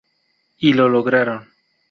Y 0.57 0.73
lo 0.73 0.89
lograron. 0.89 1.47